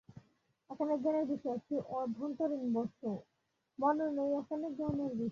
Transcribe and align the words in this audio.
এখানে 0.69 0.93
জ্ঞানের 0.97 1.25
বিষয় 1.25 1.55
একটি 1.55 1.75
অভ্যন্তরীণ 1.91 2.63
বস্তু, 2.73 3.09
মনই 3.79 4.09
এখানে 4.39 4.67
জ্ঞানের 4.77 5.11
বিষয়। 5.13 5.29